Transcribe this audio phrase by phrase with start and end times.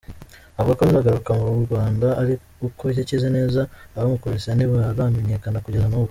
[0.59, 2.33] Avuga ko azagaruka mu Rwanda ari
[2.67, 3.61] uko yakize neza;
[3.95, 5.99] abamukubise ntibaramenyekana kugeza n’ubu.